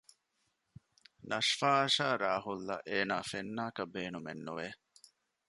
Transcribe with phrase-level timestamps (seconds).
[1.29, 4.67] ނަޝްފާ އަށާ ރާހުލްއަށް އޭނާ ފެންނާކަށް ބޭނުމެއް ނުވެ